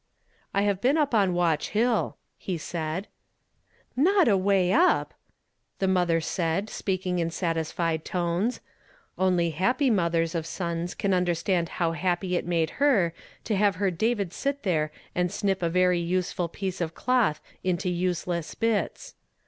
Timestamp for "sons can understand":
10.47-11.69